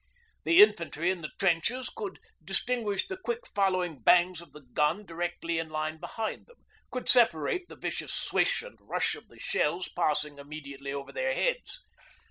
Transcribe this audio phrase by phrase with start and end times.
[0.45, 5.59] The infantry in the trenches could distinguish the quick following bangs of the guns directly
[5.59, 6.57] in line behind them,
[6.89, 11.81] could separate the vicious swish and rush of the shells passing immediately over their heads.